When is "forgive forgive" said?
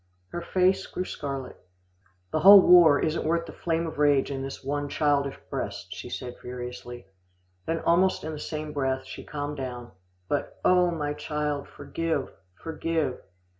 11.67-13.19